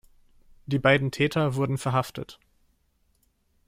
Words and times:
Die 0.65 0.79
beiden 0.79 1.11
Täter 1.11 1.53
wurden 1.53 1.77
verhaftet. 1.77 2.39